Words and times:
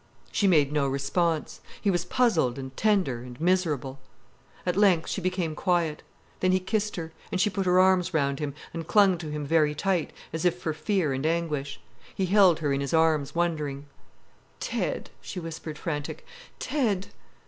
She 0.31 0.47
made 0.47 0.71
no 0.71 0.87
response. 0.87 1.61
He 1.79 1.91
was 1.91 2.05
puzzled 2.05 2.57
and 2.57 2.75
tender 2.75 3.19
and 3.21 3.39
miserable. 3.39 3.99
At 4.65 4.75
length 4.75 5.07
she 5.11 5.21
became 5.21 5.53
quiet. 5.53 6.01
Then 6.39 6.51
he 6.51 6.59
kissed 6.59 6.95
her, 6.95 7.11
and 7.31 7.39
she 7.39 7.51
put 7.51 7.67
her 7.67 7.79
arms 7.79 8.11
round 8.11 8.39
him, 8.39 8.55
and 8.73 8.87
clung 8.87 9.19
to 9.19 9.29
him 9.29 9.45
very 9.45 9.75
tight, 9.75 10.11
as 10.33 10.43
if 10.43 10.59
for 10.59 10.73
fear 10.73 11.13
and 11.13 11.23
anguish. 11.23 11.79
He 12.15 12.25
held 12.25 12.61
her 12.61 12.73
in 12.73 12.81
his 12.81 12.95
arms, 12.95 13.35
wondering. 13.35 13.85
"Ted!" 14.59 15.11
she 15.21 15.39
whispered, 15.39 15.77
frantic. 15.77 16.25
"Ted!" 16.57 17.09